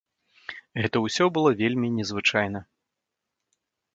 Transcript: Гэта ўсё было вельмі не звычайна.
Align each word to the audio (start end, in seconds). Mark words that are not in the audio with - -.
Гэта 0.85 0.97
ўсё 1.05 1.27
было 1.35 1.51
вельмі 1.61 1.87
не 1.97 2.05
звычайна. 2.11 2.59